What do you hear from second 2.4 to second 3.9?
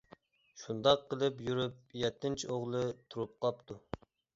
ئوغلى تۇرۇپ قاپتۇ.